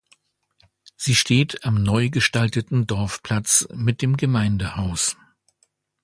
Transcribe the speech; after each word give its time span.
Sie 0.97 1.13
steht 1.13 1.63
am 1.63 1.83
neu 1.83 2.09
gestalteten 2.09 2.87
Dorfplatz 2.87 3.67
mit 3.71 4.01
dem 4.01 4.17
Gemeindehaus. 4.17 5.15